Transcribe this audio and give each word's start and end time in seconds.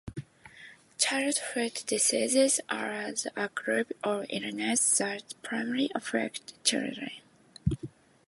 Childhood 0.97 1.83
diseases 1.85 2.59
are 2.69 3.13
a 3.35 3.47
group 3.49 3.91
of 4.03 4.25
illnesses 4.31 4.97
that 4.97 5.35
primarily 5.43 5.91
affect 5.93 6.55
children. 6.63 7.11